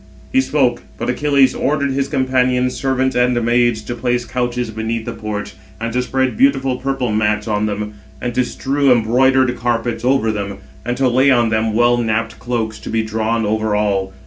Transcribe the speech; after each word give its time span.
He 0.33 0.41
spoke; 0.41 0.81
but 0.97 1.11
Achilles 1.11 1.53
ordered 1.53 1.91
his 1.91 2.07
companions, 2.07 2.73
servants, 2.75 3.15
and 3.15 3.39
maids, 3.45 3.83
to 3.83 3.93
place 3.93 4.25
couches 4.25 4.71
beneath 4.71 5.05
the 5.05 5.11
porch, 5.13 5.53
and 5.79 5.93
to 5.93 6.01
spread 6.01 6.35
beautiful 6.35 6.77
purple 6.77 7.11
mats 7.11 7.47
on 7.47 7.67
them, 7.67 7.93
and 8.19 8.33
to 8.33 8.43
strew 8.43 8.91
embroidered 8.91 9.55
carpets 9.57 10.03
over 10.03 10.31
them, 10.31 10.57
and 10.83 10.97
to 10.97 11.07
lay 11.07 11.29
on 11.29 11.49
them 11.49 11.73
well 11.75 11.97
napped 11.97 12.39
cloaks, 12.39 12.79
to 12.79 12.89
be 12.89 13.03
drawn 13.03 13.45
over 13.45 13.75
all. 13.75 14.11